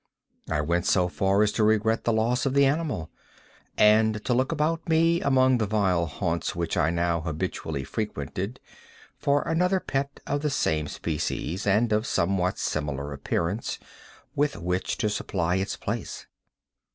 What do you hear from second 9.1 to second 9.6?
for